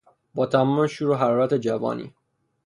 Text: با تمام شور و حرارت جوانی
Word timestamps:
با 0.35 0.45
تمام 0.45 0.87
شور 0.87 1.09
و 1.09 1.15
حرارت 1.15 1.53
جوانی 1.53 2.13